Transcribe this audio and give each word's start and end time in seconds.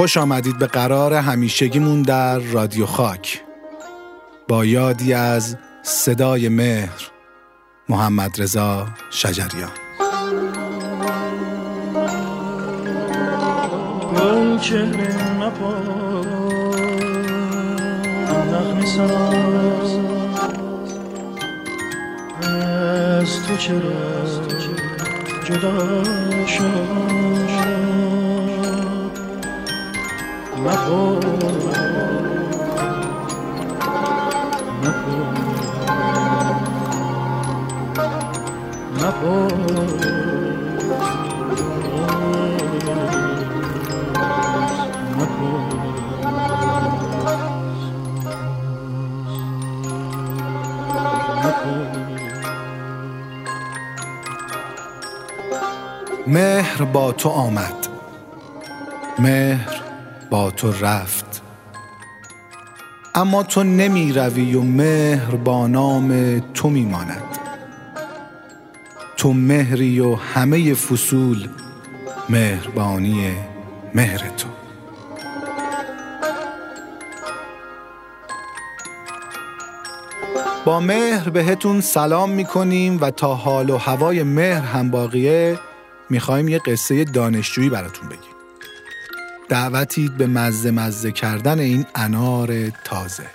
خوش 0.00 0.16
آمدید 0.16 0.58
به 0.58 0.66
قرار 0.66 1.14
همیشگیمون 1.14 2.02
در 2.02 2.38
رادیو 2.38 2.86
خاک. 2.86 3.42
با 4.48 4.64
یادی 4.64 5.14
از 5.14 5.56
صدای 5.82 6.48
مهر 6.48 7.10
محمد 7.88 8.42
رضا 8.42 8.86
شجریان. 9.10 9.70
از 23.22 23.42
تو 23.46 23.56
چرا 23.56 24.24
جدا 25.44 26.04
شد 26.46 27.79
مهر 56.26 56.84
با 56.84 57.12
تو 57.12 57.28
آمد. 57.28 57.86
مهر 59.18 59.79
با 60.30 60.50
تو 60.50 60.72
رفت. 60.80 61.42
اما 63.14 63.42
تو 63.42 63.62
نمی 63.62 64.12
روی 64.12 64.54
و 64.54 64.62
مهر 64.62 65.36
با 65.36 65.66
نام 65.66 66.38
تو 66.54 66.70
می 66.70 66.84
ماند 66.84 67.22
تو 69.16 69.32
مهری 69.32 70.00
و 70.00 70.14
همه 70.14 70.74
فصول 70.74 71.48
مهربانی 72.28 73.34
مهر 73.94 74.18
تو. 74.18 74.48
با 80.64 80.80
مهر 80.80 81.30
بهتون 81.30 81.80
سلام 81.80 82.30
می‌کنیم 82.30 82.98
و 83.00 83.10
تا 83.10 83.34
حال 83.34 83.70
و 83.70 83.76
هوای 83.76 84.22
مهر 84.22 84.62
هم 84.62 84.90
باقیه 84.90 85.58
می‌خوایم 86.10 86.48
یه 86.48 86.58
قصه 86.58 87.04
دانشجویی 87.04 87.70
براتون 87.70 88.08
بگیم. 88.08 88.29
دعوتید 89.50 90.16
به 90.16 90.26
مزه 90.26 90.70
مزه 90.70 91.12
کردن 91.12 91.58
این 91.58 91.86
انار 91.94 92.70
تازه. 92.84 93.26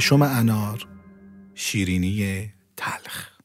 ششم 0.00 0.22
انار 0.22 0.88
شیرینی 1.54 2.48
تلخ 2.76 3.38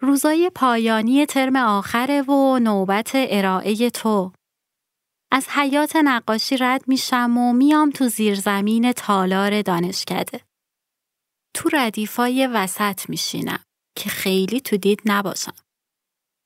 روزای 0.00 0.50
پایانی 0.54 1.26
ترم 1.26 1.56
آخره 1.56 2.22
و 2.22 2.58
نوبت 2.58 3.10
ارائه 3.14 3.90
تو 3.90 4.32
از 5.32 5.48
حیات 5.48 5.96
نقاشی 5.96 6.56
رد 6.56 6.88
میشم 6.88 7.38
و 7.38 7.52
میام 7.52 7.90
تو 7.90 8.08
زیرزمین 8.08 8.92
تالار 8.92 9.62
دانشکده. 9.62 10.40
تو 11.54 11.68
ردیفای 11.72 12.46
وسط 12.46 13.10
میشینم 13.10 13.60
که 13.96 14.10
خیلی 14.10 14.60
تو 14.60 14.76
دید 14.76 15.00
نباشم. 15.04 15.54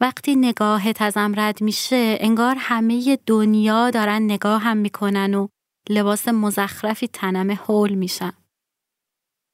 وقتی 0.00 0.36
نگاهت 0.36 1.02
ازم 1.02 1.32
رد 1.36 1.62
میشه 1.62 2.16
انگار 2.20 2.56
همه 2.58 3.18
دنیا 3.26 3.90
دارن 3.90 4.22
نگاهم 4.22 4.76
می‌کنن 4.76 5.34
و 5.34 5.48
لباس 5.88 6.28
مزخرفی 6.28 7.08
تنم 7.08 7.52
حول 7.52 7.94
میشم. 7.94 8.36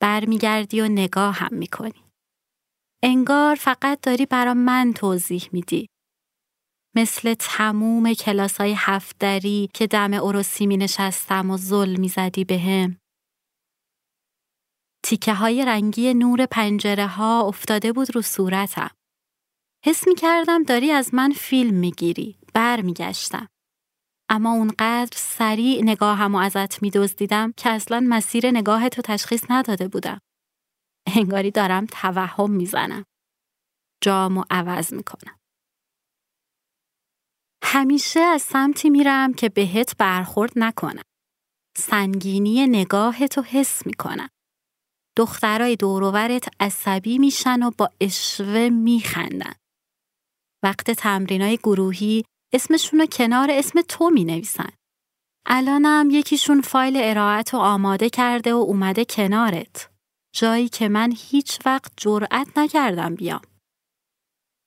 برمیگردی 0.02 0.80
و 0.80 0.88
نگاه 0.88 1.34
هم 1.34 1.54
می‌کنی. 1.54 2.04
انگار 3.02 3.54
فقط 3.54 4.00
داری 4.00 4.26
برا 4.26 4.54
من 4.54 4.92
توضیح 4.92 5.48
میدی. 5.52 5.88
مثل 6.96 7.34
تموم 7.34 8.14
کلاسای 8.14 8.74
هفتری 8.76 9.68
که 9.74 9.86
دم 9.86 10.12
اروسی 10.14 10.66
می 10.66 10.76
نشستم 10.76 11.50
و 11.50 11.56
زل 11.56 11.96
می 11.96 12.08
زدی 12.08 12.44
به 12.44 12.58
هم. 12.58 12.96
تیکه 15.04 15.34
های 15.34 15.64
رنگی 15.64 16.14
نور 16.14 16.46
پنجره 16.46 17.06
ها 17.06 17.42
افتاده 17.42 17.92
بود 17.92 18.14
رو 18.14 18.22
صورتم. 18.22 18.90
حس 19.84 20.08
می 20.08 20.14
کردم 20.14 20.62
داری 20.62 20.90
از 20.90 21.14
من 21.14 21.32
فیلم 21.32 21.74
می 21.74 21.90
گیری. 21.90 22.38
بر 22.54 22.80
می 22.80 22.92
گشتم. 22.92 23.48
اما 24.30 24.52
اونقدر 24.52 25.16
سریع 25.16 25.82
نگاهم 25.82 26.34
و 26.34 26.38
ازت 26.38 26.82
می 26.82 26.90
دزدیدم 26.90 27.52
که 27.56 27.70
اصلا 27.70 28.06
مسیر 28.08 28.50
نگاه 28.50 28.88
تو 28.88 29.02
تشخیص 29.02 29.44
نداده 29.50 29.88
بودم. 29.88 30.20
انگاری 31.16 31.50
دارم 31.50 31.86
توهم 31.86 32.50
می‌زنم. 32.50 33.04
جامو 34.02 34.44
عوض 34.50 34.94
می‌کنم. 34.94 35.38
همیشه 37.64 38.20
از 38.20 38.42
سمتی 38.42 38.90
میرم 38.90 39.34
که 39.34 39.48
بهت 39.48 39.96
برخورد 39.96 40.52
نکنم. 40.56 41.02
سنگینی 41.76 42.66
نگاه 42.66 43.26
تو 43.26 43.42
حس 43.42 43.86
می‌کنم. 43.86 44.28
دخترای 45.16 45.76
دوروورت 45.76 46.48
عصبی 46.60 47.18
میشن 47.18 47.62
و 47.62 47.70
با 47.78 47.90
اشوه 48.00 48.68
میخندن. 48.68 49.52
وقت 50.62 50.90
تمرینای 50.90 51.56
گروهی 51.56 52.24
اسمشون 52.52 53.00
رو 53.00 53.06
کنار 53.06 53.50
اسم 53.50 53.82
تو 53.82 54.10
می 54.10 54.24
نویسن. 54.24 54.70
الانم 55.46 56.08
یکیشون 56.10 56.60
فایل 56.60 56.96
ارائت 56.96 57.54
رو 57.54 57.60
آماده 57.60 58.10
کرده 58.10 58.54
و 58.54 58.56
اومده 58.56 59.04
کنارت. 59.04 59.90
جایی 60.34 60.68
که 60.68 60.88
من 60.88 61.12
هیچ 61.16 61.58
وقت 61.66 61.92
جرأت 61.96 62.58
نکردم 62.58 63.14
بیام. 63.14 63.42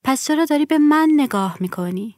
پس 0.06 0.28
چرا 0.28 0.46
داری 0.46 0.66
به 0.66 0.78
من 0.78 1.10
نگاه 1.16 1.58
می‌کنی؟ 1.60 2.18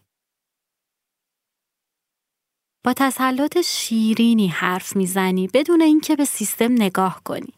با 2.85 2.93
تسلط 2.93 3.61
شیرینی 3.61 4.47
حرف 4.47 4.95
می‌زنی 4.95 5.47
بدون 5.47 5.81
اینکه 5.81 6.15
به 6.15 6.25
سیستم 6.25 6.71
نگاه 6.71 7.23
کنی. 7.23 7.53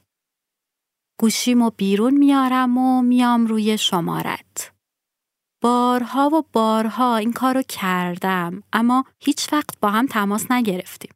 گوشیمو 1.20 1.70
بیرون 1.70 2.14
میارم 2.14 2.78
و 2.78 3.02
میام 3.02 3.46
روی 3.46 3.78
شمارت. 3.78 4.75
بارها 5.62 6.30
و 6.34 6.42
بارها 6.54 7.16
این 7.18 7.34
کارو 7.34 7.62
کردم 7.62 8.64
اما 8.74 9.04
هیچ 9.20 9.54
وقت 9.54 9.80
با 9.80 9.90
هم 9.90 10.06
تماس 10.06 10.52
نگرفتیم. 10.52 11.12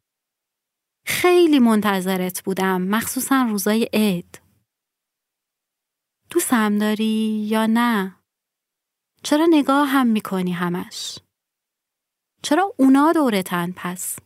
خیلی 1.06 1.58
منتظرت 1.58 2.42
بودم 2.44 2.82
مخصوصا 2.82 3.46
روزای 3.50 3.88
عید. 3.92 4.40
دوستم 6.30 6.78
داری 6.78 7.46
یا 7.48 7.66
نه؟ 7.66 8.16
چرا 9.22 9.46
نگاه 9.50 9.88
هم 9.88 10.06
می‌کنی 10.06 10.52
همش؟ 10.52 11.18
چرا 12.42 12.74
اونا 12.78 13.12
دورتن 13.12 13.72
پس؟ 13.76 14.18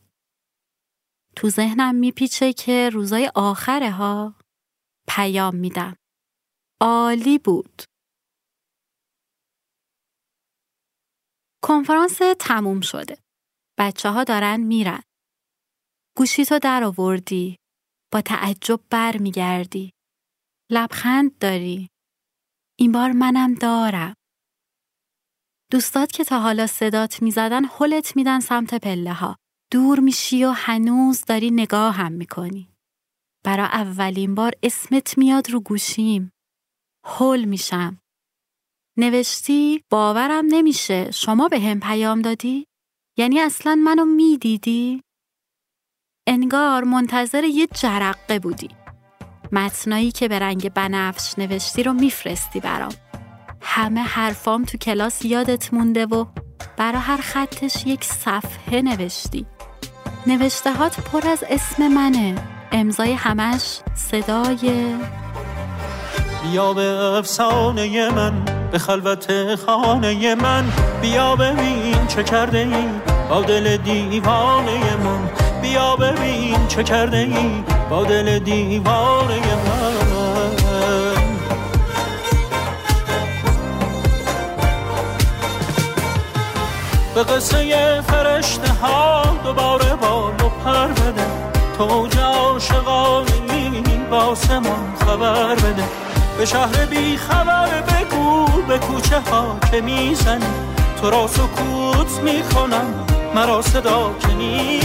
تو 1.36 1.48
ذهنم 1.48 1.94
میپیچه 1.94 2.52
که 2.52 2.90
روزای 2.92 3.30
آخره 3.34 3.90
ها 3.90 4.34
پیام 5.08 5.56
میدم. 5.56 5.96
عالی 6.80 7.38
بود. 7.38 7.82
کنفرانس 11.66 12.18
تموم 12.40 12.80
شده. 12.80 13.18
بچه 13.78 14.10
ها 14.10 14.24
دارن 14.24 14.60
میرن. 14.60 15.02
گوشی 16.16 16.44
تو 16.44 16.58
در 16.58 16.84
آوردی. 16.84 17.56
با 18.12 18.20
تعجب 18.20 18.80
بر 18.90 19.16
میگردی. 19.16 19.92
لبخند 20.70 21.38
داری. 21.38 21.88
این 22.78 22.92
بار 22.92 23.12
منم 23.12 23.54
دارم. 23.54 24.14
دوستات 25.72 26.12
که 26.12 26.24
تا 26.24 26.40
حالا 26.40 26.66
صدات 26.66 27.22
می‌زدن 27.22 27.64
حلت 27.64 28.16
میدن 28.16 28.40
سمت 28.40 28.74
پله 28.74 29.12
ها. 29.12 29.36
دور 29.72 30.00
میشی 30.00 30.44
و 30.44 30.50
هنوز 30.50 31.24
داری 31.24 31.50
نگاه 31.50 31.94
هم 31.94 32.12
می‌کنی. 32.12 32.68
برا 33.44 33.64
اولین 33.64 34.34
بار 34.34 34.52
اسمت 34.62 35.18
میاد 35.18 35.50
رو 35.50 35.60
گوشیم. 35.60 36.32
هول 37.06 37.44
میشم. 37.44 38.00
نوشتی 38.96 39.84
باورم 39.90 40.44
نمیشه 40.48 41.10
شما 41.10 41.48
به 41.48 41.60
هم 41.60 41.80
پیام 41.80 42.22
دادی؟ 42.22 42.66
یعنی 43.18 43.40
اصلا 43.40 43.74
منو 43.74 44.04
می‌دیدی؟ 44.04 45.02
انگار 46.26 46.84
منتظر 46.84 47.44
یه 47.44 47.66
جرقه 47.66 48.38
بودی. 48.38 48.68
متنایی 49.52 50.12
که 50.12 50.28
به 50.28 50.38
رنگ 50.38 50.72
بنفش 50.72 51.38
نوشتی 51.38 51.82
رو 51.82 51.92
میفرستی 51.92 52.60
برام. 52.60 52.94
همه 53.60 54.00
حرفام 54.00 54.64
تو 54.64 54.78
کلاس 54.78 55.24
یادت 55.24 55.74
مونده 55.74 56.06
و 56.06 56.24
برا 56.76 56.98
هر 56.98 57.20
خطش 57.20 57.86
یک 57.86 58.04
صفحه 58.04 58.82
نوشتی. 58.82 59.46
نوشته 60.26 60.74
هات 60.74 61.00
پر 61.00 61.28
از 61.28 61.44
اسم 61.48 61.88
منه. 61.88 62.34
امضای 62.72 63.12
همش 63.12 63.80
صدای 63.94 64.94
بیا 66.42 66.72
به 66.72 66.82
افسانه 67.18 68.10
من 68.10 68.53
به 68.74 68.80
خلوت 68.80 69.54
خانه 69.66 70.34
من. 70.34 70.64
بیا 71.02 71.36
ببین 71.36 72.06
چه 72.06 72.22
کرده 72.22 72.58
ای 72.58 72.86
با 73.28 73.42
دل 73.42 73.76
دیوانه 73.76 74.96
من. 74.96 75.30
بیا 75.62 75.96
ببین 75.96 76.66
چه 76.68 76.82
کرده 76.82 77.16
ای 77.16 77.64
با 77.90 78.04
دل 78.04 78.38
دیوانه 78.38 79.36
من. 79.36 79.94
به 87.14 87.22
قصه 87.22 88.00
فرشته 88.00 88.72
ها 88.72 89.22
دوباره 89.44 89.94
بال 89.94 90.32
و 90.32 90.48
پر 90.64 90.86
بده. 90.86 91.26
تو 91.78 92.08
عاشقانی 92.20 93.82
با 94.10 94.34
سمان 94.34 94.94
خبر 95.06 95.54
بده. 95.54 96.03
به 96.38 96.44
شهر 96.44 96.86
بی 96.86 97.16
خبر 97.16 97.82
بگو 97.82 98.44
به 98.68 98.78
کوچه 98.78 99.20
ها 99.20 99.58
که 99.70 99.80
می‌زنی. 99.80 100.46
تو 101.00 101.10
را 101.10 101.26
سکوت 101.26 102.20
می‌کنم 102.22 103.06
مرا 103.34 103.62
صدا 103.62 104.18
که 104.18 104.28
می‌زنی. 104.28 104.84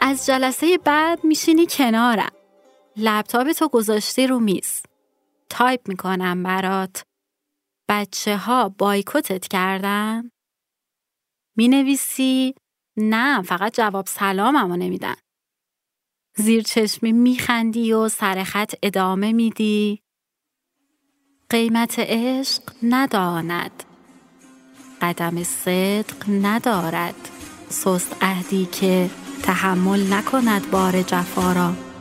از 0.00 0.26
جلسه 0.26 0.78
بعد 0.84 1.24
میشینی 1.24 1.66
کنارم. 1.66 2.32
لپتاپ 2.96 3.52
تو 3.52 3.68
گذاشتی 3.68 4.26
رو 4.26 4.40
میز. 4.40 4.82
تایپ 5.50 5.88
می‌کنم 5.88 6.42
برات. 6.42 7.02
بچه 7.88 8.36
ها 8.36 8.68
بایکوتت 8.68 9.48
کردن؟ 9.48 10.30
می‌نویسی 11.56 12.54
نه 12.96 13.42
فقط 13.42 13.76
جواب 13.76 14.06
سلاممو 14.06 14.76
نمیدن. 14.76 15.14
زیر 16.36 16.62
چشمی 16.62 17.12
میخندی 17.12 17.92
و 17.92 18.08
سر 18.08 18.44
خط 18.44 18.74
ادامه 18.82 19.32
میدی. 19.32 20.02
قیمت 21.50 21.98
عشق 21.98 22.62
نداند. 22.82 23.82
قدم 25.02 25.42
صدق 25.42 26.24
ندارد. 26.28 27.28
سست 27.68 28.16
عهدی 28.22 28.66
که 28.66 29.10
تحمل 29.42 30.12
نکند 30.12 30.70
بار 30.70 31.02
جفا 31.02 31.52
را. 31.52 31.93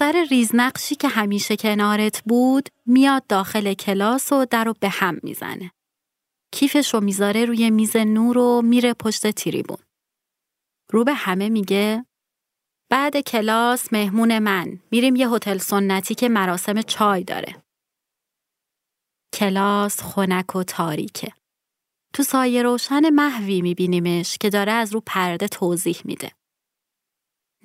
دختر 0.00 0.24
ریزنقشی 0.24 0.94
که 0.94 1.08
همیشه 1.08 1.56
کنارت 1.56 2.22
بود 2.22 2.68
میاد 2.86 3.26
داخل 3.26 3.74
کلاس 3.74 4.32
و 4.32 4.44
در 4.44 4.64
رو 4.64 4.74
به 4.80 4.88
هم 4.88 5.20
می‌زنه. 5.22 5.70
کیفش 6.52 6.94
رو 6.94 7.00
می‌ذاره 7.00 7.44
روی 7.44 7.70
میز 7.70 7.96
نور 7.96 8.38
و 8.38 8.62
میره 8.62 8.94
پشت 8.94 9.30
تریبون. 9.30 9.78
رو 10.90 11.04
به 11.04 11.14
همه 11.14 11.48
میگه 11.48 12.06
بعد 12.90 13.20
کلاس 13.20 13.92
مهمون 13.92 14.38
من 14.38 14.80
میریم 14.90 15.16
یه 15.16 15.28
هتل 15.28 15.58
سنتی 15.58 16.14
که 16.14 16.28
مراسم 16.28 16.82
چای 16.82 17.24
داره. 17.24 17.62
کلاس 19.32 20.02
خنک 20.02 20.56
و 20.56 20.62
تاریکه. 20.62 21.32
تو 22.14 22.22
سایه 22.22 22.62
روشن 22.62 23.10
محوی 23.10 23.62
میبینیمش 23.62 24.38
که 24.38 24.50
داره 24.50 24.72
از 24.72 24.92
رو 24.92 25.02
پرده 25.06 25.48
توضیح 25.48 26.00
میده. 26.04 26.32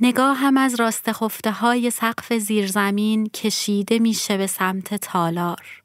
نگاه 0.01 0.37
هم 0.37 0.57
از 0.57 0.75
راست 0.75 1.11
خفته 1.11 1.51
های 1.51 1.91
سقف 1.91 2.33
زیرزمین 2.33 3.25
کشیده 3.29 3.99
میشه 3.99 4.37
به 4.37 4.47
سمت 4.47 4.93
تالار. 4.93 5.83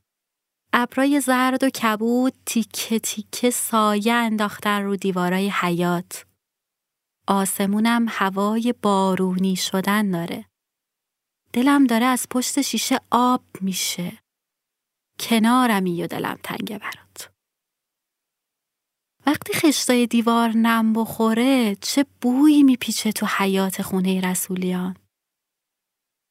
ابرای 0.73 1.21
زرد 1.21 1.65
و 1.65 1.71
کبود 1.71 2.33
تیکه 2.47 2.99
تیکه 2.99 3.51
سایه 3.51 4.13
انداختن 4.13 4.83
رو 4.83 4.97
دیوارای 4.97 5.49
حیات. 5.51 6.27
آسمونم 7.29 8.07
هوای 8.09 8.75
بارونی 8.83 9.57
شدن 9.57 10.11
داره. 10.11 10.45
دلم 11.53 11.87
داره 11.87 12.07
از 12.07 12.27
پشت 12.31 12.61
شیشه 12.61 13.01
آب 13.11 13.43
میشه. 13.61 14.19
کنارمی 15.21 16.03
و 16.03 16.07
دلم 16.07 16.39
تنگه 16.43 16.79
برات. 16.79 17.10
وقتی 19.27 19.53
خشتای 19.53 20.07
دیوار 20.07 20.49
نم 20.49 20.93
بخوره 20.93 21.77
چه 21.81 22.07
بویی 22.21 22.63
میپیچه 22.63 23.13
تو 23.13 23.27
حیات 23.27 23.83
خونه 23.83 24.21
رسولیان. 24.21 24.97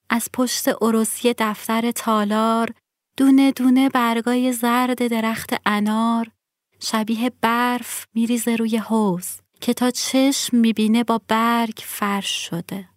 از 0.09 0.29
پشت 0.33 0.67
عروسی 0.67 1.33
دفتر 1.37 1.91
تالار 1.91 2.73
دونه 3.17 3.51
دونه 3.51 3.89
برگای 3.89 4.53
زرد 4.53 5.07
درخت 5.07 5.53
انار 5.65 6.31
شبیه 6.79 7.31
برف 7.41 8.05
میریزه 8.13 8.55
روی 8.55 8.77
حوز 8.77 9.27
که 9.61 9.73
تا 9.73 9.91
چشم 9.91 10.57
می‌بینه 10.57 11.03
با 11.03 11.21
برگ 11.27 11.79
فرش 11.83 12.49
شده. 12.49 12.89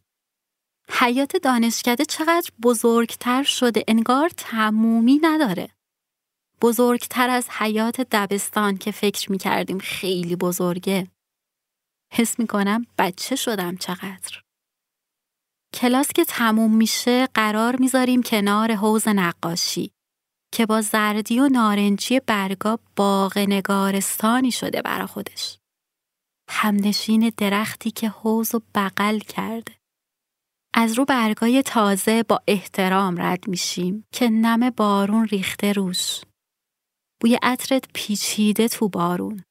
حیات 0.88 1.36
دانشکده 1.36 2.04
چقدر 2.04 2.50
بزرگتر 2.62 3.42
شده 3.42 3.84
انگار 3.88 4.28
تمومی 4.36 5.20
نداره. 5.22 5.68
بزرگتر 6.62 7.30
از 7.30 7.48
حیات 7.50 8.00
دبستان 8.00 8.76
که 8.76 8.90
فکر 8.90 9.32
می 9.32 9.38
کردیم 9.38 9.78
خیلی 9.78 10.36
بزرگه. 10.36 11.08
حس 12.12 12.38
می 12.38 12.46
کنم 12.46 12.86
بچه 12.98 13.36
شدم 13.36 13.76
چقدر. 13.76 14.42
کلاس 15.74 16.08
که 16.08 16.24
تموم 16.24 16.76
میشه 16.76 17.26
قرار 17.34 17.76
می‌ذاریم 17.76 18.22
کنار 18.22 18.74
حوز 18.74 19.08
نقاشی 19.08 19.92
که 20.54 20.66
با 20.66 20.80
زردی 20.80 21.40
و 21.40 21.48
نارنجی 21.48 22.20
برگا 22.20 22.78
باغ 22.96 23.38
نگارستانی 23.38 24.50
شده 24.50 24.82
برا 24.82 25.06
خودش. 25.06 25.58
همنشین 26.50 27.32
درختی 27.36 27.90
که 27.90 28.08
حوز 28.08 28.54
و 28.54 28.60
بغل 28.74 29.18
کرده. 29.18 29.72
از 30.74 30.92
رو 30.98 31.04
برگای 31.04 31.62
تازه 31.62 32.22
با 32.22 32.40
احترام 32.48 33.22
رد 33.22 33.48
میشیم 33.48 34.04
که 34.12 34.28
نم 34.28 34.70
بارون 34.70 35.26
ریخته 35.26 35.72
روش. 35.72 36.20
بوی 37.22 37.38
عطرت 37.42 37.84
پیچیده 37.94 38.68
تو 38.68 38.88
بارون. 38.88 39.44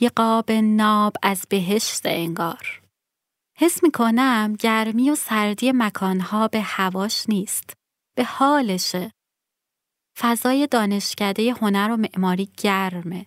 یه 0.00 0.08
قاب 0.08 0.52
ناب 0.52 1.16
از 1.22 1.46
بهشت 1.50 2.02
انگار. 2.04 2.82
حس 3.58 3.82
می‌کنم 3.82 4.56
گرمی 4.60 5.10
و 5.10 5.14
سردی 5.14 5.72
مکانها 5.72 6.48
به 6.48 6.60
هواش 6.60 7.28
نیست. 7.28 7.72
به 8.16 8.24
حالشه. 8.24 9.12
فضای 10.18 10.66
دانشکده 10.66 11.52
هنر 11.52 11.90
و 11.90 11.96
معماری 11.96 12.48
گرمه. 12.56 13.26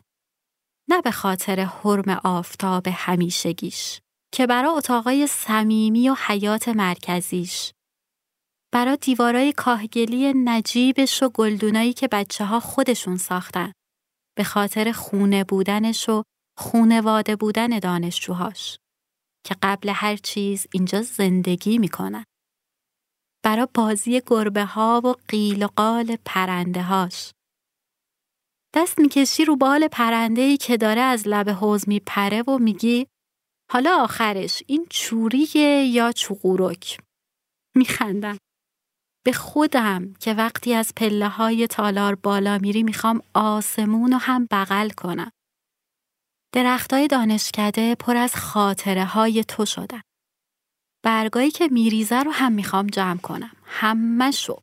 نه 0.89 1.01
به 1.01 1.11
خاطر 1.11 1.59
حرم 1.59 2.09
آفتاب 2.23 2.88
همیشگیش 2.88 3.99
که 4.33 4.47
برای 4.47 4.71
اتاقای 4.71 5.27
صمیمی 5.27 6.09
و 6.09 6.15
حیات 6.27 6.69
مرکزیش 6.69 7.71
برای 8.71 8.97
دیوارای 8.97 9.53
کاهگلی 9.53 10.33
نجیبش 10.35 11.23
و 11.23 11.29
گلدونایی 11.29 11.93
که 11.93 12.07
بچه 12.07 12.45
ها 12.45 12.59
خودشون 12.59 13.17
ساختن 13.17 13.71
به 14.38 14.43
خاطر 14.43 14.91
خونه 14.91 15.43
بودنش 15.43 16.09
و 16.09 16.23
خونواده 16.57 17.35
بودن 17.35 17.79
دانشجوهاش 17.79 18.77
که 19.45 19.55
قبل 19.63 19.91
هر 19.95 20.15
چیز 20.15 20.67
اینجا 20.73 21.01
زندگی 21.01 21.77
می‌کنن. 21.77 22.23
برای 23.43 23.67
بازی 23.73 24.21
گربه 24.27 24.65
ها 24.65 25.01
و 25.05 25.13
قیل 25.27 25.63
و 25.63 25.67
قال 25.67 26.17
پرنده 26.25 26.83
هاش. 26.83 27.31
دست 28.75 28.99
می‌کشی 28.99 29.45
رو 29.45 29.55
بال 29.55 29.88
پرنده 29.88 30.41
ای 30.41 30.57
که 30.57 30.77
داره 30.77 31.01
از 31.01 31.27
لب 31.27 31.49
حوز 31.49 31.89
میپره 31.89 32.41
و 32.41 32.57
میگی 32.57 33.07
حالا 33.71 34.03
آخرش 34.03 34.63
این 34.67 34.88
چوریه 34.89 35.85
یا 35.85 36.11
چوغورک 36.11 36.99
میخندم. 37.75 38.38
به 39.25 39.31
خودم 39.33 40.13
که 40.13 40.33
وقتی 40.33 40.73
از 40.73 40.93
پله 40.95 41.27
های 41.27 41.67
تالار 41.67 42.15
بالا 42.15 42.57
میری 42.57 42.83
می‌خوام 42.83 43.21
آسمون 43.33 44.11
رو 44.11 44.17
هم 44.17 44.47
بغل 44.51 44.89
کنم. 44.89 45.31
درختای 46.53 47.07
دانشکده 47.07 47.95
پر 47.95 48.17
از 48.17 48.35
خاطره 48.35 49.05
های 49.05 49.43
تو 49.43 49.65
شدن. 49.65 50.01
برگایی 51.03 51.51
که 51.51 51.67
میریزه 51.67 52.23
رو 52.23 52.31
هم 52.31 52.51
می‌خوام 52.51 52.88
جمع 52.88 53.17
کنم. 53.17 53.51
همه 53.65 54.31
شو. 54.31 54.59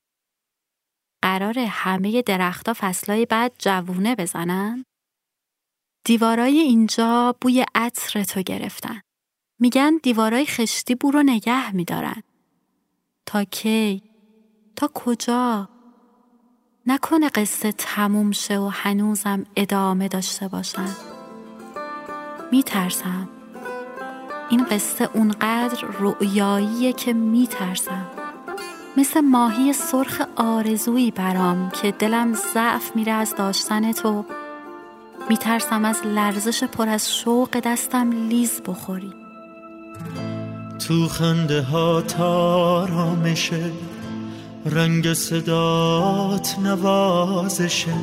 قراره 1.23 1.67
همه 1.67 2.23
درختها 2.23 2.75
فصلای 2.79 3.27
بعد 3.27 3.53
جوونه 3.59 4.15
بزنن؟ 4.15 4.85
دیوارای 6.07 6.59
اینجا 6.59 7.37
بوی 7.41 7.65
عطر 7.75 8.25
تو 8.25 8.43
گرفتن. 8.43 9.01
میگن 9.61 9.97
دیوارای 10.03 10.47
خشتی 10.47 10.95
بو 10.95 11.11
رو 11.11 11.23
نگه 11.23 11.71
میدارن. 11.71 12.23
تا 13.27 13.45
کی؟ 13.45 14.06
تا 14.77 14.91
کجا؟ 14.95 15.69
نکنه 16.87 17.29
قصه 17.29 17.73
تموم 17.73 18.33
شه 18.33 18.59
و 18.59 18.71
هنوزم 18.73 19.45
ادامه 19.57 20.09
داشته 20.09 20.49
باشن. 20.49 20.89
میترسم. 22.53 23.29
این 24.51 24.65
قصه 24.65 25.09
اونقدر 25.15 25.85
رؤیاییه 25.99 26.93
که 26.93 27.13
میترسم. 27.13 28.07
مثل 28.97 29.21
ماهی 29.21 29.73
سرخ 29.73 30.23
آرزویی 30.37 31.11
برام 31.11 31.71
که 31.71 31.91
دلم 31.91 32.35
ضعف 32.35 32.97
میره 32.97 33.13
از 33.13 33.35
داشتن 33.39 33.93
تو 33.93 34.25
میترسم 35.31 35.85
از 35.85 36.01
لرزش 36.05 36.65
پر 36.65 36.89
از 36.89 37.15
شوق 37.15 37.61
دستم 37.61 38.29
لیز 38.29 38.63
بخوری 38.67 39.13
تو 40.89 41.09
خنده 41.09 41.63
ها 41.63 42.03
تارامشه 42.03 43.73
رنگ 44.71 45.13
صدات 45.13 46.57
نوازشه 46.59 47.95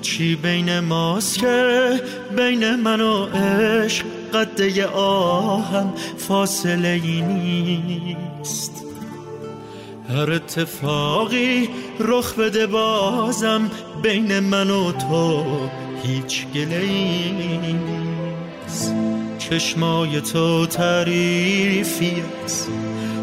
چی 0.00 0.36
بین 0.36 0.80
ماست 0.80 1.38
که 1.38 2.00
بین 2.36 2.76
من 2.76 3.00
و 3.00 3.24
عشق 3.24 4.04
قده 4.34 4.86
آهم 4.86 5.92
فاصله 6.18 7.00
ای 7.04 7.22
نیست؟ 7.22 8.84
هر 10.08 10.32
اتفاقی 10.32 11.68
رخ 12.00 12.34
بده 12.34 12.66
بازم 12.66 13.70
بین 14.02 14.40
من 14.40 14.70
و 14.70 14.92
تو 14.92 15.44
هیچ 16.02 16.46
گله 16.46 16.86
نیست. 17.62 18.94
چشمای 19.38 20.20
تو 20.20 20.66
تعریفی 20.66 22.22
است. 22.44 22.68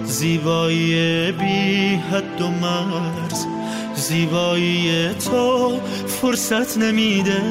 زیبایی 0.08 1.32
بی 1.32 1.96
حد 1.96 2.42
و 2.42 2.48
مرز. 2.48 3.46
زیبایی 3.96 5.10
تو 5.14 5.80
فرصت 6.08 6.78
نمیده. 6.78 7.42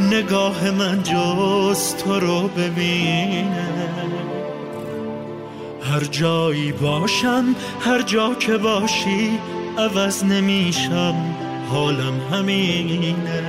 نگاه 0.00 0.70
من 0.70 1.02
جز 1.02 1.94
تو 1.94 2.20
رو 2.20 2.48
ببینه. 2.48 3.68
هر 5.82 6.04
جایی 6.04 6.72
باشم 6.72 7.54
هر 7.80 8.02
جا 8.02 8.34
که 8.34 8.56
باشی 8.56 9.38
عوض 9.78 10.24
نمیشم. 10.24 11.14
حالم 11.68 12.20
همینه. 12.32 13.48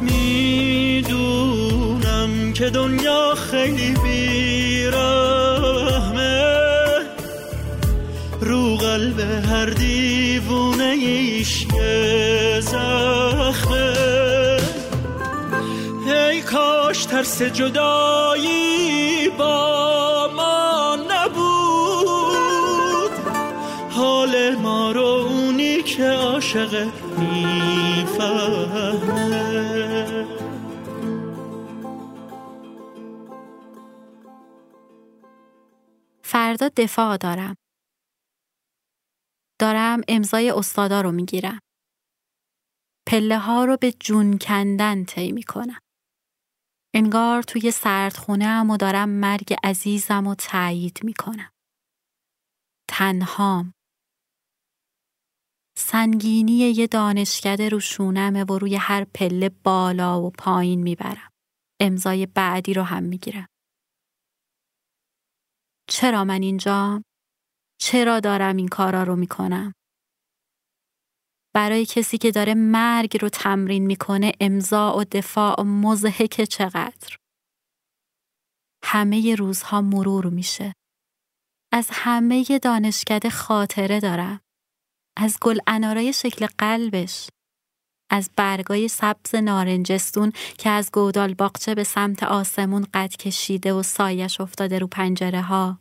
می‌دونم 0.00 1.32
که 2.54 2.70
دنیا 2.70 3.34
خیلی 3.50 3.94
بیرحمه 4.04 5.37
رو 8.48 8.76
قلب 8.76 9.20
هر 9.20 9.66
دیوونه 9.66 10.84
ایش 10.84 11.66
زخمه. 12.60 13.94
ای 16.06 16.42
کاش 16.42 17.04
ترس 17.04 17.42
جدایی 17.42 19.28
با 19.38 20.30
ما 20.36 20.98
نبود. 21.10 23.10
حال 23.90 24.54
ما 24.54 24.92
رو 24.92 25.02
اونی 25.02 25.82
که 25.82 26.10
عاشق 26.10 26.88
می‌فهمه. 27.18 28.78
فردا 36.22 36.68
دفاع 36.76 37.16
دارم. 37.16 37.56
دارم 39.60 40.00
امضای 40.08 40.50
استادا 40.50 41.00
رو 41.00 41.12
می‌گیرم. 41.12 41.58
پله 43.08 43.38
ها 43.38 43.64
رو 43.64 43.76
به 43.76 43.92
جون 43.92 44.38
کندن 44.38 45.04
طی 45.04 45.32
می‌کنم. 45.32 45.78
انگار 46.94 47.42
توی 47.42 47.70
سردخونه 47.70 48.60
و 48.60 48.76
دارم 48.76 49.08
مرگ 49.08 49.56
عزیزم 49.64 50.26
و 50.26 50.34
تایید 50.34 51.00
می‌کنم. 51.02 51.50
تنهام. 52.90 53.72
سنگینی 55.78 56.52
یه 56.52 56.86
دانشکده 56.86 57.68
رو 57.68 57.80
شونمه 57.80 58.44
و 58.44 58.58
روی 58.58 58.76
هر 58.76 59.04
پله 59.04 59.48
بالا 59.48 60.22
و 60.22 60.30
پایین 60.30 60.82
می‌برم. 60.82 61.30
امضای 61.80 62.26
بعدی 62.26 62.74
رو 62.74 62.82
هم 62.82 63.02
می‌گیرم. 63.02 63.46
چرا 65.90 66.24
من 66.24 66.42
اینجا؟ 66.42 67.02
چرا 67.80 68.20
دارم 68.20 68.56
این 68.56 68.68
کارا 68.68 69.02
رو 69.02 69.16
می‌کنم؟ 69.16 69.74
برای 71.54 71.86
کسی 71.86 72.18
که 72.18 72.30
داره 72.30 72.54
مرگ 72.54 73.22
رو 73.22 73.28
تمرین 73.28 73.86
می‌کنه 73.86 74.32
امضا 74.40 74.96
و 74.98 75.04
دفاع 75.04 75.62
مزهک 75.62 76.44
چقدر؟ 76.44 77.16
همه 78.84 79.34
روزها 79.34 79.80
مرور 79.80 80.26
میشه. 80.26 80.72
از 81.72 81.88
همه 81.92 82.58
دانشکده 82.62 83.30
خاطره 83.30 84.00
دارم. 84.00 84.40
از 85.16 85.38
گل 85.40 85.58
انارای 85.66 86.12
شکل 86.12 86.46
قلبش. 86.58 87.28
از 88.10 88.30
برگای 88.36 88.88
سبز 88.88 89.34
نارنجستون 89.34 90.32
که 90.58 90.70
از 90.70 90.90
گودال 90.92 91.34
باغچه 91.34 91.74
به 91.74 91.84
سمت 91.84 92.22
آسمون 92.22 92.86
قد 92.94 93.16
کشیده 93.16 93.72
و 93.72 93.82
سایش 93.82 94.40
افتاده 94.40 94.78
رو 94.78 94.86
پنجره 94.86 95.42
ها 95.42 95.78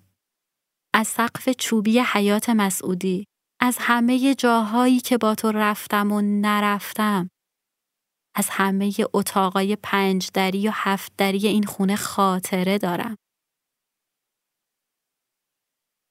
از 0.97 1.07
سقف 1.07 1.49
چوبی 1.49 1.99
حیات 1.99 2.49
مسعودی 2.49 3.25
از 3.61 3.77
همه 3.79 4.35
جاهایی 4.35 4.99
که 4.99 5.17
با 5.17 5.35
تو 5.35 5.51
رفتم 5.51 6.11
و 6.11 6.21
نرفتم 6.21 7.29
از 8.35 8.49
همه 8.51 8.93
اتاقای 9.13 9.75
پنج 9.75 10.29
دری 10.33 10.67
و 10.67 10.71
هفت 10.73 11.13
دری 11.17 11.47
این 11.47 11.63
خونه 11.63 11.95
خاطره 11.95 12.77
دارم. 12.77 13.15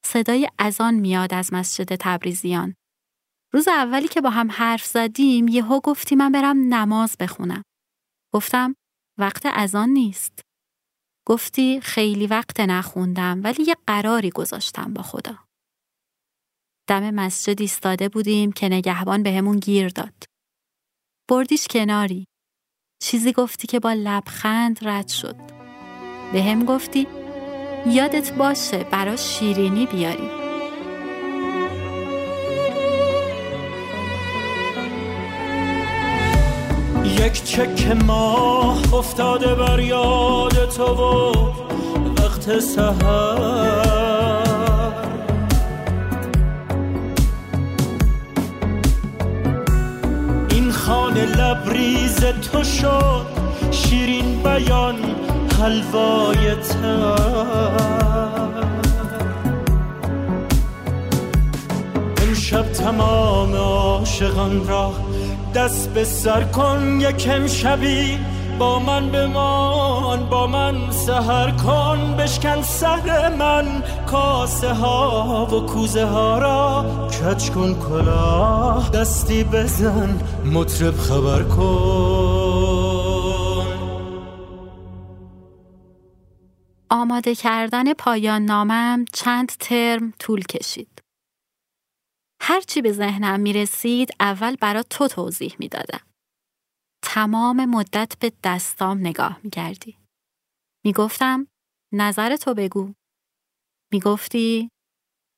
صدای 0.07 0.49
اذان 0.59 0.95
میاد 0.95 1.35
از 1.35 1.52
مسجد 1.52 1.97
تبریزیان. 2.00 2.75
روز 3.52 3.69
اولی 3.69 4.09
که 4.09 4.21
با 4.21 4.31
هم 4.31 4.50
حرف 4.50 4.85
زدیم 4.85 5.49
یهو 5.49 5.81
گفتی 5.81 6.16
من 6.16 6.33
برم 6.33 6.75
نماز 6.75 7.16
بخونم. 7.21 7.62
گفتم 8.35 8.75
وقت 9.19 9.47
اذان 9.47 9.88
نیست. 9.88 10.46
گفتی 11.26 11.80
خیلی 11.80 12.26
وقت 12.26 12.61
نخوندم 12.61 13.40
ولی 13.45 13.62
یه 13.62 13.76
قراری 13.87 14.30
گذاشتم 14.30 14.95
با 14.95 15.02
خدا 15.02 15.38
دم 16.88 17.11
مسجد 17.11 17.61
ایستاده 17.61 18.09
بودیم 18.09 18.52
که 18.52 18.68
نگهبان 18.68 19.23
بهمون 19.23 19.59
گیر 19.59 19.88
داد. 19.88 20.25
بردیش 21.30 21.66
کناری. 21.71 22.26
چیزی 23.02 23.33
گفتی 23.33 23.66
که 23.66 23.80
با 23.80 23.92
لبخند 23.92 24.78
رد 24.83 25.09
شد. 25.09 25.37
به 26.33 26.42
هم 26.42 26.64
گفتی 26.64 27.06
یادت 27.87 28.33
باشه 28.33 28.85
برا 28.85 29.16
شیرینی 29.16 29.87
بیاری. 29.87 30.46
یک 37.26 37.45
چک 37.45 37.87
ماه 38.06 38.95
افتاده 38.95 39.54
بر 39.54 39.80
یاد 39.80 40.68
تو 40.68 40.85
و 40.85 41.33
وقت 42.18 42.59
سهر 42.59 43.02
این 50.50 50.73
خانه 50.73 51.25
لبریز 51.25 52.16
تو 52.16 52.64
شد 52.64 53.26
شیرین 53.71 54.42
بیان 54.42 54.97
حلوای 55.61 56.54
تر. 56.54 58.26
امشب 62.23 62.73
تمام 62.73 63.54
عاشقان 63.54 64.68
را 64.68 64.92
دست 65.57 65.95
به 65.95 66.05
سر 66.05 66.45
کن 66.45 67.01
یکم 67.01 67.47
شبی 67.47 68.19
با 68.59 68.79
من 68.79 69.11
بمان 69.11 70.29
با 70.31 70.47
من 70.47 70.91
سهر 70.91 71.51
کن. 71.51 72.17
بشکن 72.19 72.63
سر 72.63 73.37
من 73.37 73.83
کاسه 74.07 74.73
ها 74.73 75.47
و 75.47 75.67
کوزه 75.67 76.05
ها 76.05 76.39
را. 76.39 76.85
کچ 77.09 77.51
کن 77.51 77.75
کلاه 77.75 78.91
دستی 78.91 79.45
بزن 79.45 80.21
مطرب 80.45 80.97
خبر 80.97 81.43
کن. 81.43 82.77
آماده 86.91 87.35
کردن 87.35 87.93
پایان 87.93 88.43
نامم 88.45 89.05
چند 89.13 89.53
ترم 89.61 90.13
طول 90.19 90.43
کشید. 90.43 90.96
هرچی 92.49 92.83
به 92.83 92.93
ذهنم 92.93 93.41
می 93.41 93.53
رسید 93.53 94.11
اول 94.21 94.57
برا 94.57 94.83
تو 94.83 95.09
توضیح 95.09 95.57
می 95.59 95.69
دادم. 95.69 96.07
تمام 97.05 97.65
مدت 97.65 98.19
به 98.21 98.33
دستام 98.45 98.99
نگاه 98.99 99.41
می 99.43 99.50
کردی. 99.50 99.99
می 100.85 100.93
گفتم 100.93 101.47
نظر 101.95 102.37
تو 102.37 102.55
بگو. 102.55 102.93
می 103.93 104.00
گفتی 104.00 104.71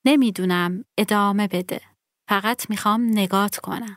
نمی‌دونم 0.06 0.84
ادامه 0.98 1.48
بده. 1.48 1.80
فقط 2.28 2.70
می‌خوام 2.70 3.00
نگات 3.02 3.56
کنم. 3.56 3.96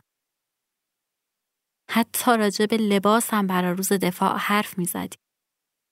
حتی 1.90 2.36
راجع 2.36 2.66
به 2.66 2.76
لباسم 2.76 3.46
برا 3.46 3.72
روز 3.72 3.92
دفاع 3.92 4.36
حرف 4.36 4.78
می 4.78 4.84
زدی. 4.84 5.16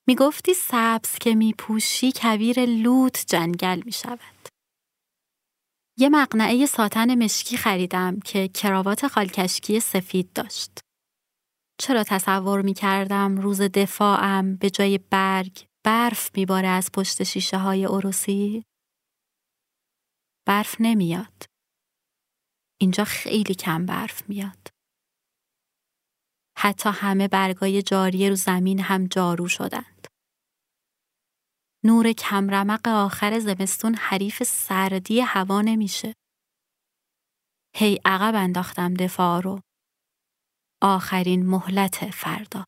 می 0.08 0.14
گفتی 0.14 0.54
سبز 0.54 1.14
که 1.14 1.34
می 1.34 1.54
پوشی 1.58 2.12
کویر 2.16 2.66
لوت 2.66 3.24
جنگل 3.26 3.82
می 3.84 3.92
شود. 3.92 4.49
یه 6.00 6.08
مقنعه 6.08 6.66
ساتن 6.66 7.24
مشکی 7.24 7.56
خریدم 7.56 8.20
که 8.20 8.48
کراوات 8.48 9.08
خالکشکی 9.08 9.80
سفید 9.80 10.32
داشت. 10.32 10.78
چرا 11.80 12.04
تصور 12.04 12.62
می 12.62 12.74
کردم 12.74 13.36
روز 13.36 13.60
دفاعم 13.60 14.56
به 14.56 14.70
جای 14.70 14.98
برگ 14.98 15.66
برف 15.84 16.30
میباره 16.36 16.68
از 16.68 16.92
پشت 16.92 17.22
شیشه 17.22 17.58
های 17.58 17.84
عروسی؟ 17.84 18.64
برف 20.46 20.76
نمیاد. 20.80 21.44
اینجا 22.80 23.04
خیلی 23.04 23.54
کم 23.54 23.86
برف 23.86 24.28
میاد. 24.28 24.68
حتی 26.58 26.88
همه 26.88 27.28
برگای 27.28 27.82
جاری 27.82 28.28
رو 28.28 28.34
زمین 28.34 28.80
هم 28.80 29.06
جارو 29.06 29.48
شدند. 29.48 30.06
نور 31.84 32.12
کمرمق 32.12 32.88
آخر 32.88 33.38
زمستون 33.38 33.94
حریف 33.94 34.42
سردی 34.42 35.20
هوا 35.20 35.60
نمیشه. 35.60 36.14
هی 37.76 37.98
عقب 38.04 38.34
انداختم 38.34 38.94
دفاع 38.94 39.40
رو. 39.40 39.60
آخرین 40.82 41.46
مهلت 41.46 42.10
فردا. 42.10 42.64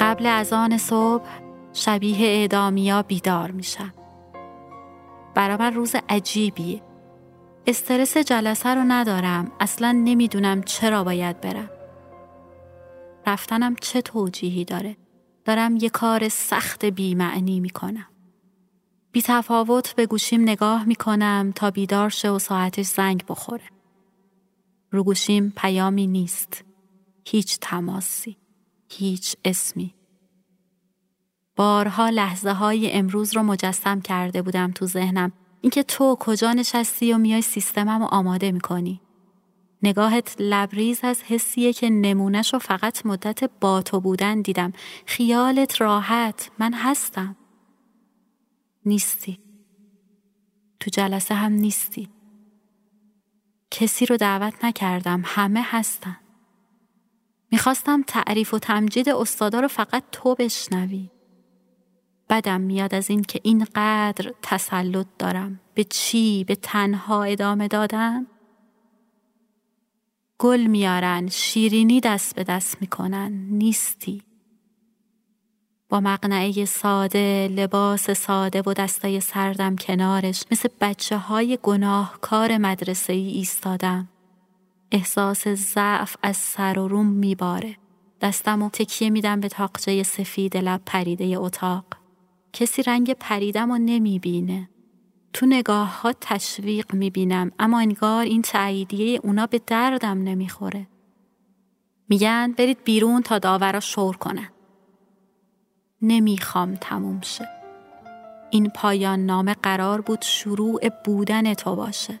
قبل 0.00 0.26
از 0.26 0.52
آن 0.52 0.78
صبح 0.78 1.40
شبیه 1.72 2.26
اعدامیا 2.26 3.02
بیدار 3.02 3.50
میشم. 3.50 4.03
برا 5.34 5.56
من 5.56 5.74
روز 5.74 5.94
عجیبیه. 6.08 6.82
استرس 7.66 8.16
جلسه 8.16 8.68
رو 8.68 8.84
ندارم. 8.88 9.52
اصلا 9.60 9.92
نمی‌دونم 9.92 10.62
چرا 10.62 11.04
باید 11.04 11.40
برم. 11.40 11.70
رفتنم 13.26 13.74
چه 13.80 14.02
توجیهی 14.02 14.64
داره؟ 14.64 14.96
دارم 15.44 15.76
یه 15.76 15.90
کار 15.90 16.28
سخت 16.28 16.84
بیمعنی 16.84 17.60
می‌کنم. 17.60 18.06
بی 19.12 19.22
تفاوت 19.22 19.94
به 19.94 20.06
گوشیم 20.06 20.42
نگاه 20.42 20.84
می‌کنم 20.84 21.52
تا 21.56 21.70
بیدار 21.70 22.08
شه 22.08 22.30
و 22.30 22.38
ساعتش 22.38 22.86
زنگ 22.86 23.24
بخوره. 23.28 23.64
رو 24.90 25.04
گوشیم 25.04 25.52
پیامی 25.56 26.06
نیست. 26.06 26.64
هیچ 27.26 27.58
تماسی. 27.60 28.36
هیچ 28.90 29.36
اسمی. 29.44 29.94
بارها 31.56 32.08
لحظه 32.08 32.52
های 32.52 32.92
امروز 32.92 33.36
رو 33.36 33.42
مجسم 33.42 34.00
کرده 34.00 34.42
بودم 34.42 34.70
تو 34.70 34.86
ذهنم 34.86 35.32
اینکه 35.60 35.82
تو 35.82 36.16
کجا 36.20 36.52
نشستی 36.52 37.12
و 37.12 37.18
میای 37.18 37.42
سیستمم 37.42 38.02
رو 38.02 38.08
آماده 38.10 38.52
می‌کنی. 38.52 39.00
نگاهت 39.82 40.36
لبریز 40.38 41.00
از 41.02 41.22
حسیه 41.22 41.72
که 41.72 41.90
نمونش 41.90 42.52
رو 42.52 42.58
فقط 42.58 43.06
مدت 43.06 43.50
با 43.60 43.82
تو 43.82 44.00
بودن 44.00 44.40
دیدم. 44.40 44.72
خیالت 45.06 45.80
راحت 45.80 46.50
من 46.58 46.74
هستم. 46.74 47.36
نیستی. 48.86 49.38
تو 50.80 50.90
جلسه 50.90 51.34
هم 51.34 51.52
نیستی. 51.52 52.08
کسی 53.70 54.06
رو 54.06 54.16
دعوت 54.16 54.64
نکردم. 54.64 55.22
همه 55.24 55.62
هستن. 55.64 56.16
می‌خواستم 57.52 58.02
تعریف 58.06 58.54
و 58.54 58.58
تمجید 58.58 59.08
استادا 59.08 59.60
رو 59.60 59.68
فقط 59.68 60.04
تو 60.12 60.34
بشنوی. 60.34 61.10
بدم 62.28 62.60
میاد 62.60 62.94
از 62.94 63.10
این 63.10 63.22
که 63.22 63.40
اینقدر 63.42 64.32
تسلط 64.42 65.06
دارم. 65.18 65.60
به 65.74 65.84
چی؟ 65.84 66.44
به 66.44 66.54
تنها 66.54 67.22
ادامه 67.22 67.68
دادن؟ 67.68 68.26
گل 70.38 70.60
میارن 70.60 71.28
شیرینی 71.28 72.00
دست 72.00 72.34
به 72.34 72.44
دست 72.44 72.80
می‌کنن. 72.80 73.32
نیستی. 73.50 74.22
با 75.88 76.00
مقنعه 76.00 76.64
ساده 76.64 77.48
لباس 77.48 78.10
ساده 78.10 78.62
و 78.62 78.72
دستای 78.72 79.20
سردم 79.20 79.76
کنارش 79.76 80.44
مثل 80.50 80.68
بچه 80.80 81.16
های 81.16 81.58
گناهکار 81.62 82.58
مدرسه 82.58 83.12
ای 83.12 83.28
ایستادم. 83.28 84.08
احساس 84.92 85.48
ضعف 85.48 86.16
از 86.22 86.36
سر 86.36 86.78
و 86.78 86.88
روم 86.88 87.06
میباره. 87.06 87.76
دستم 88.20 88.62
و 88.62 88.70
تکیه 88.70 89.10
میدم 89.10 89.40
به 89.40 89.48
تاقچه 89.48 90.02
سفید 90.02 90.56
لب 90.56 90.80
پریده 90.86 91.24
اتاق. 91.38 91.84
کسی 92.54 92.82
رنگ 92.82 93.12
پریدم 93.12 93.70
و 93.70 93.78
نمی‌بینه. 93.78 94.68
تو 95.32 95.46
نگاه 95.46 96.00
ها 96.00 96.12
تشویق 96.20 96.94
می‌بینم 96.94 97.50
اما 97.58 97.80
انگار 97.80 98.24
این 98.24 98.42
تاییدیه 98.42 99.20
اونا 99.22 99.46
به 99.46 99.60
دردم 99.66 100.22
نمی‌خوره. 100.22 100.86
میگن 102.08 102.54
برید 102.58 102.84
بیرون 102.84 103.22
تا 103.22 103.38
داورا 103.38 103.80
شور 103.80 104.16
کنن. 104.16 104.48
نمی‌خوام 106.02 106.74
تموم 106.74 107.20
شه. 107.20 107.48
این 108.50 108.70
پایان 108.70 109.26
نامه 109.26 109.54
قرار 109.54 110.00
بود 110.00 110.22
شروع 110.22 110.88
بودن 111.04 111.54
تو 111.54 111.76
باشه. 111.76 112.20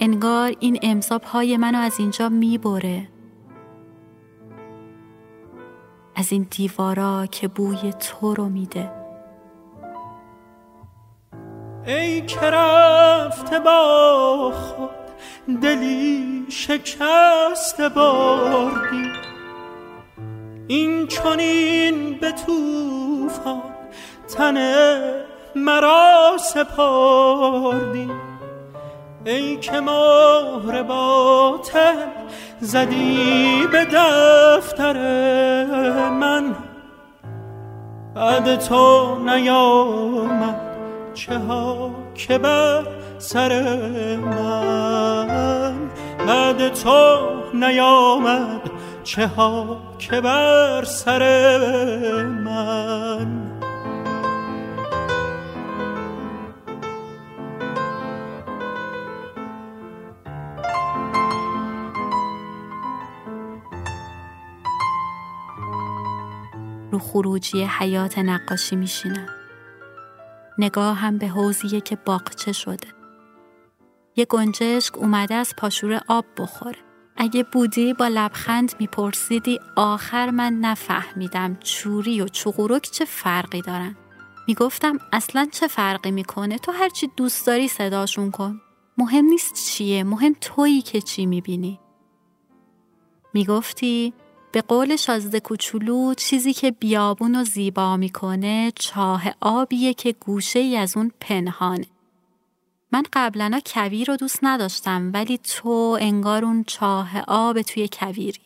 انگار 0.00 0.56
این 0.60 0.78
امضا 0.82 1.18
پای 1.18 1.56
منو 1.56 1.78
از 1.78 2.00
اینجا 2.00 2.28
می‌بره. 2.28 3.08
از 6.18 6.32
این 6.32 6.46
دیوارا 6.50 7.26
که 7.26 7.48
بوی 7.48 7.92
تو 7.92 8.34
رو 8.34 8.48
میده. 8.48 8.90
ای 11.86 12.20
که 12.20 12.40
رفته 12.40 13.60
با 13.60 14.52
خود 14.54 14.90
دلی 15.62 16.46
شکست 16.48 17.80
بردی. 17.80 19.10
این 20.66 21.06
چونین 21.06 22.14
به 22.14 22.32
توفان 22.32 23.62
تن 24.36 24.58
مرا 25.56 26.36
سپردی. 26.40 28.27
ای 29.24 29.56
که 29.56 29.80
مهر 29.80 30.82
باطل 30.82 32.06
زدی 32.60 33.66
به 33.72 33.84
دفتر 33.84 34.98
من. 36.08 36.54
بعد 38.14 38.56
تو 38.56 39.14
نیامد 39.18 40.60
چه 41.14 41.38
ها 41.38 41.90
که 42.14 42.38
بر 42.38 42.86
سر 43.18 43.62
من. 44.16 45.76
بعد 46.26 46.68
تو 46.68 47.18
نیامد 47.54 48.70
چه 49.04 49.26
ها 49.26 49.76
که 49.98 50.20
بر 50.20 50.84
سر 50.84 51.22
من. 52.24 53.37
رو 66.98 67.04
خروجی 67.04 67.64
حیات 67.64 68.18
نقاشی 68.18 68.76
میشینم 68.76 69.28
نگاه 70.58 70.96
هم 70.96 71.18
به 71.18 71.28
حوزیه 71.28 71.80
که 71.80 71.96
باغچه 71.96 72.52
شده. 72.52 72.88
یه 74.16 74.24
گنجشک 74.24 74.98
اومده 74.98 75.34
از 75.34 75.54
پاشور 75.56 76.00
آب 76.08 76.24
بخوره. 76.38 76.78
اگه 77.16 77.42
بودی 77.42 77.94
با 77.94 78.08
لبخند 78.08 78.74
میپرسیدی 78.80 79.60
آخر 79.76 80.30
من 80.30 80.52
نفهمیدم 80.52 81.56
چوری 81.60 82.20
و 82.20 82.28
چغورک 82.28 82.90
چه 82.90 83.04
فرقی 83.04 83.62
دارن. 83.62 83.96
می‌گفتم 84.48 84.98
اصلا 85.12 85.48
چه 85.52 85.68
فرقی 85.68 86.10
می‌کنه؟ 86.10 86.58
تو 86.58 86.72
هرچی 86.72 87.10
دوست 87.16 87.46
داری 87.46 87.68
صداشون 87.68 88.30
کن. 88.30 88.60
مهم 88.98 89.24
نیست 89.24 89.54
چیه 89.54 90.04
مهم 90.04 90.36
تویی 90.40 90.82
که 90.82 91.00
چی 91.00 91.26
می‌بینی. 91.26 91.80
می‌گفتی 93.34 94.14
به 94.52 94.62
قول 94.62 94.96
شازده 94.96 95.40
کوچولو 95.40 96.14
چیزی 96.14 96.52
که 96.52 96.70
بیابون 96.70 97.36
و 97.36 97.44
زیبا 97.44 97.96
می‌کنه 97.96 98.72
چاه 98.74 99.22
آبیه 99.40 99.94
که 99.94 100.12
گوشه 100.12 100.58
ای 100.58 100.76
از 100.76 100.96
اون 100.96 101.12
پنهانه 101.20 101.86
من 102.92 103.02
قبلا 103.12 103.60
کویر 103.66 104.08
رو 104.10 104.16
دوست 104.16 104.38
نداشتم 104.42 105.10
ولی 105.14 105.38
تو 105.38 105.98
انگار 106.00 106.44
اون 106.44 106.64
چاه 106.64 107.20
آب 107.28 107.62
توی 107.62 107.88
کویری. 107.92 108.40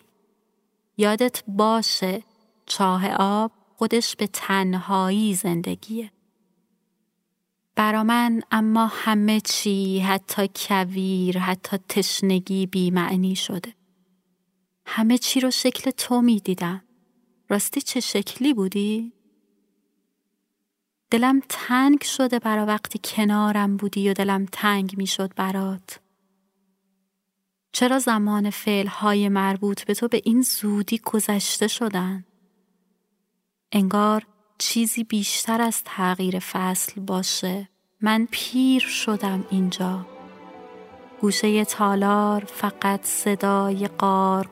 یادت 0.96 1.42
باشه 1.48 2.22
چاه 2.66 3.08
آب 3.18 3.52
خودش 3.76 4.16
به 4.16 4.26
تنهایی 4.26 5.34
زندگیه. 5.34 6.10
برا 7.76 8.04
من 8.04 8.42
اما 8.50 8.86
همه 8.86 9.40
چی 9.40 10.00
حتی 10.00 10.50
کویر 10.56 11.38
حتی 11.38 11.78
تشنگی 11.88 12.66
بیمعنی 12.66 13.36
شده. 13.36 13.74
همه 14.94 15.18
چی 15.18 15.40
رو 15.40 15.50
شکل 15.50 15.90
تو 15.90 16.20
می 16.20 16.40
دیدم. 16.40 16.82
راستی 17.48 17.80
چه 17.80 18.00
شکلی 18.00 18.54
بودی؟ 18.54 19.12
دلم 21.10 21.42
تنگ 21.48 22.02
شده 22.02 22.38
برا 22.38 22.66
وقتی 22.66 23.00
کنارم 23.04 23.76
بودی 23.76 24.08
و 24.08 24.12
دلم 24.12 24.46
تنگ 24.52 24.94
می 24.96 25.06
شد 25.06 25.34
برات. 25.34 26.00
چرا 27.72 27.98
زمان 27.98 28.50
فعل 28.50 28.86
های 28.86 29.28
مربوط 29.28 29.84
به 29.84 29.94
تو 29.94 30.08
به 30.08 30.22
این 30.24 30.42
زودی 30.42 30.98
گذشته 30.98 31.68
شدن؟ 31.68 32.24
انگار 33.72 34.26
چیزی 34.58 35.04
بیشتر 35.04 35.60
از 35.60 35.82
تغییر 35.84 36.38
فصل 36.38 37.00
باشه. 37.00 37.68
من 38.00 38.28
پیر 38.30 38.82
شدم 38.82 39.44
اینجا. 39.50 40.11
گوشه 41.22 41.64
تالار 41.64 42.44
فقط 42.46 43.00
صدای 43.02 43.88
قار 43.98 44.46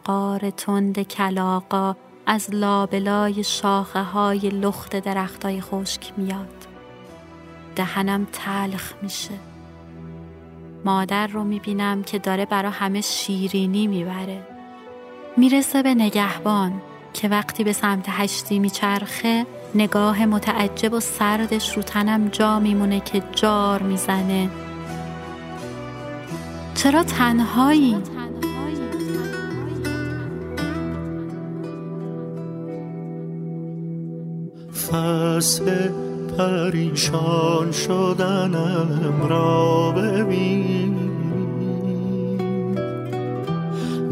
تند 0.50 1.02
کلاقا 1.02 1.96
از 2.26 2.54
لابلای 2.54 3.44
شاخه 3.44 4.02
های 4.02 4.38
لخت 4.38 4.96
درختای 4.96 5.60
خشک 5.60 6.12
میاد. 6.16 6.66
دهنم 7.76 8.26
تلخ 8.32 8.92
میشه. 9.02 9.34
مادر 10.84 11.26
رو 11.26 11.44
می‌بینم 11.44 12.02
که 12.02 12.18
داره 12.18 12.46
برا 12.46 12.70
همه 12.70 13.00
شیرینی 13.00 13.86
می‌بره. 13.86 14.42
می‌رسه 15.36 15.82
به 15.82 15.94
نگهبان 15.94 16.82
که 17.12 17.28
وقتی 17.28 17.64
به 17.64 17.72
سمت 17.72 18.04
هشتی 18.08 18.58
میچرخه 18.58 19.46
نگاه 19.74 20.26
متعجب 20.26 20.92
و 20.92 21.00
سردش 21.00 21.76
رو 21.76 21.82
تنم 21.82 22.28
جا 22.28 22.58
میمونه 22.58 23.00
که 23.00 23.22
جار 23.32 23.82
می‌زنه. 23.82 24.50
چرا 26.82 27.02
تنهایی؟ 27.02 27.96
فصل 34.88 35.88
پریشان 36.38 37.72
شدنم 37.72 39.26
را 39.28 39.90
ببین 39.90 40.96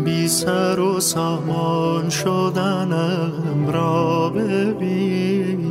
بی 0.04 0.28
سر 0.28 0.80
و 0.80 1.00
سامان 1.00 2.08
شدنم 2.10 3.70
را 3.72 4.28
ببین 4.30 5.67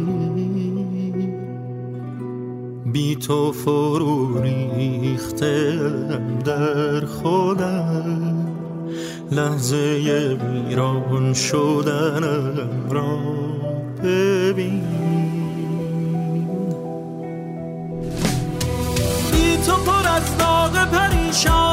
بی 2.98 3.16
تو 3.16 3.52
فرو 3.52 4.42
ریختم 4.42 6.40
در 6.46 7.06
خودم. 7.06 8.48
لحظه 9.32 9.78
ویران 10.52 11.34
شدنم 11.34 12.90
را 12.90 13.20
ببین. 14.04 14.82
بی 19.32 19.58
تو 19.66 19.72
پر 19.72 20.08
از 20.08 20.38
داغ 20.38 20.92
پریشانیم 20.92 21.67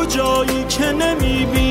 کجایی 0.00 0.64
که 0.64 0.92
نمی‌بینیم 0.92 1.69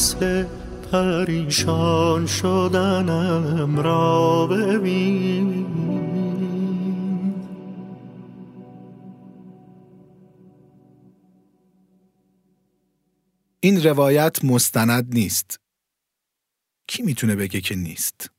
فصل 0.00 0.44
پریشان 0.92 2.26
شدنم 2.26 3.80
را 3.80 4.46
ببین 4.46 5.66
این 13.60 13.82
روایت 13.82 14.44
مستند 14.44 15.14
نیست. 15.14 15.60
کی 16.86 17.02
می‌تونه 17.02 17.36
بگه 17.36 17.60
که 17.60 17.74
نیست؟ 17.74 18.30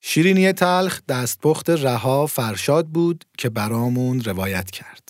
شیرینی 0.00 0.52
تلخ 0.52 1.00
دستپخت 1.08 1.70
رها 1.70 2.26
فرشاد 2.26 2.88
بود 2.88 3.24
که 3.38 3.48
برامون 3.50 4.20
روایت 4.20 4.70
کرد. 4.70 5.08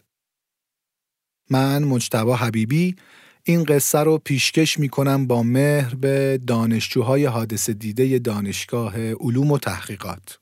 من 1.50 1.84
مجتبی 1.84 2.36
حبیبی 2.36 2.96
این 3.44 3.64
قصه 3.64 3.98
رو 3.98 4.18
پیشکش 4.18 4.78
می 4.78 4.88
کنم 4.88 5.26
با 5.26 5.42
مهر 5.42 5.94
به 5.94 6.40
دانشجوهای 6.46 7.24
حادثه 7.24 7.70
دیده 7.70 8.18
دانشگاه 8.18 9.12
علوم 9.12 9.50
و 9.50 9.58
تحقیقات. 9.58 10.38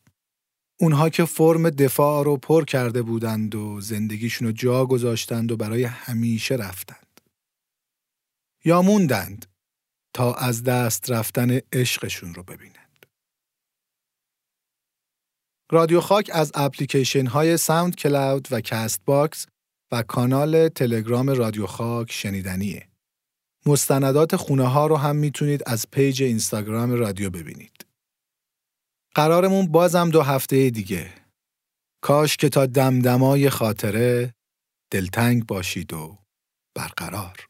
اونها 0.81 1.09
که 1.09 1.25
فرم 1.25 1.71
دفاع 1.71 2.25
رو 2.25 2.37
پر 2.37 2.65
کرده 2.65 3.03
بودند 3.03 3.55
و 3.55 3.81
زندگیشون 3.81 4.47
رو 4.47 4.53
جا 4.53 4.87
گذاشتند 4.87 5.53
و 5.53 5.57
برای 5.57 5.85
همیشه 5.85 6.55
رفتند. 6.55 7.21
یا 8.65 8.83
موندند 8.83 9.47
تا 10.15 10.35
از 10.35 10.63
دست 10.63 11.11
رفتن 11.11 11.61
عشقشون 11.73 12.35
رو 12.35 12.43
ببینند. 12.43 13.07
رادیو 15.71 16.01
خاک 16.01 16.31
از 16.33 16.53
اپلیکیشن 16.55 17.27
های 17.27 17.57
SoundCloud 17.57 18.49
و 18.51 18.61
Castbox 18.61 19.47
و 19.93 20.03
کانال 20.03 20.69
تلگرام 20.69 21.31
رادیو 21.31 21.67
خاک 21.67 22.13
شنیدنیه. 22.13 22.90
مستندات 23.67 24.37
خونه 24.37 24.69
ها 24.69 24.87
رو 24.87 24.97
هم 24.97 25.17
می‌تونید 25.17 25.63
از 25.67 25.87
پیج 25.91 26.23
اینستاگرام 26.23 26.93
رادیو 26.93 27.31
ببینید. 27.31 27.87
قرارمون 29.15 29.67
بازم 29.67 30.11
دو 30.11 30.23
هفته 30.23 30.71
دیگه. 30.71 31.13
کاش 32.03 32.37
که 32.37 32.49
تا 32.49 32.67
دمدمای 32.67 33.51
خاطره 33.51 34.35
دلتنگ 34.91 35.47
باشید 35.47 35.93
و 35.93 36.19
برقرار. 36.75 37.50